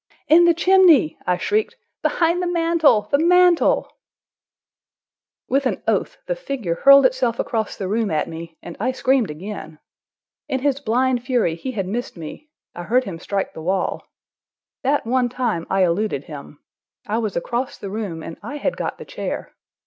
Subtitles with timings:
[0.27, 1.75] "In the chimney!" I shrieked.
[2.01, 3.07] "Behind the mantel!
[3.11, 3.87] The mantel!"
[5.47, 9.29] With an oath the figure hurled itself across the room at me, and I screamed
[9.29, 9.77] again.
[10.49, 14.09] In his blind fury he had missed me; I heard him strike the wall.
[14.81, 16.57] That one time I eluded him;
[17.05, 19.53] I was across the room, and I had got the chair.